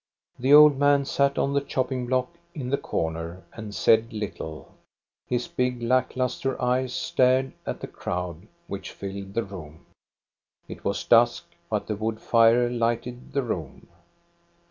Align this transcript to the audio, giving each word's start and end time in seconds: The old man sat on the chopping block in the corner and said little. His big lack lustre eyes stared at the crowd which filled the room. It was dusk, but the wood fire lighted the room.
The 0.39 0.51
old 0.51 0.79
man 0.79 1.05
sat 1.05 1.37
on 1.37 1.53
the 1.53 1.61
chopping 1.61 2.07
block 2.07 2.33
in 2.55 2.71
the 2.71 2.77
corner 2.79 3.43
and 3.53 3.75
said 3.75 4.11
little. 4.11 4.73
His 5.27 5.47
big 5.47 5.83
lack 5.83 6.15
lustre 6.15 6.59
eyes 6.59 6.91
stared 6.91 7.53
at 7.67 7.81
the 7.81 7.87
crowd 7.87 8.47
which 8.65 8.93
filled 8.93 9.35
the 9.35 9.43
room. 9.43 9.85
It 10.67 10.83
was 10.83 11.03
dusk, 11.03 11.45
but 11.69 11.85
the 11.85 11.95
wood 11.95 12.19
fire 12.19 12.67
lighted 12.67 13.33
the 13.33 13.43
room. 13.43 13.89